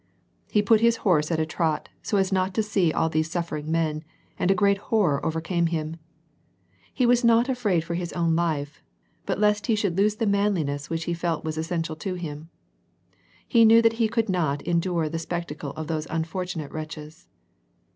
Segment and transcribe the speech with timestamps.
[0.49, 3.69] He put his horse at a trot, so as not to see all these suffering
[3.71, 4.03] men
[4.39, 5.97] and a great horror came over him.
[6.91, 8.81] He was not afraid for his own life,
[9.27, 12.49] but lest he should lose the manliness which he felt was essential to him;
[13.47, 17.27] he knew that he could not en dure the spectacle of those unfortunate wretches.